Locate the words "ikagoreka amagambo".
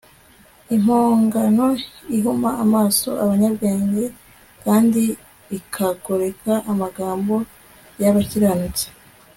5.57-7.35